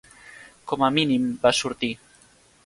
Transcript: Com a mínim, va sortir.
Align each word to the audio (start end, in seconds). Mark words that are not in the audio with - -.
Com 0.71 0.85
a 0.87 0.89
mínim, 0.95 1.27
va 1.45 1.53
sortir. 1.61 1.91